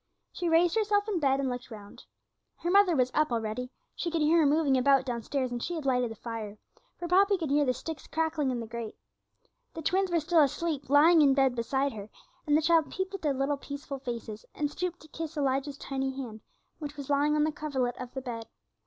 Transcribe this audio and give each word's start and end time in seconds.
She 0.31 0.49
raised 0.49 0.75
herself 0.75 1.07
in 1.07 1.19
bed 1.19 1.39
and 1.39 1.47
looked 1.47 1.69
round. 1.69 2.03
Her 2.57 2.71
mother 2.71 2.95
was 2.95 3.11
up 3.13 3.31
already; 3.31 3.69
she 3.93 4.09
could 4.09 4.23
hear 4.23 4.39
her 4.39 4.45
moving 4.47 4.75
about 4.75 5.05
downstairs, 5.05 5.51
and 5.51 5.61
she 5.61 5.75
had 5.75 5.85
lighted 5.85 6.09
the 6.09 6.15
fire, 6.15 6.57
for 6.97 7.07
Poppy 7.07 7.37
could 7.37 7.51
hear 7.51 7.65
the 7.65 7.73
sticks 7.75 8.07
crackling 8.07 8.49
in 8.49 8.59
the 8.59 8.65
grate. 8.65 8.97
The 9.75 9.83
twins 9.83 10.09
were 10.09 10.19
still 10.19 10.41
asleep, 10.41 10.89
lying 10.89 11.21
in 11.21 11.35
bed 11.35 11.53
beside 11.55 11.93
her, 11.93 12.09
and 12.47 12.57
the 12.57 12.63
child 12.63 12.89
peeped 12.91 13.13
at 13.13 13.21
their 13.21 13.31
little 13.35 13.57
peaceful 13.57 13.99
faces, 13.99 14.43
and 14.55 14.71
stooped 14.71 15.01
to 15.01 15.07
kiss 15.07 15.37
Elijah's 15.37 15.77
tiny 15.77 16.15
hand, 16.17 16.41
which 16.79 16.97
was 16.97 17.11
lying 17.11 17.35
on 17.35 17.43
the 17.43 17.51
coverlet 17.51 17.95
of 17.97 18.11
the 18.15 18.21
bed. 18.23 18.47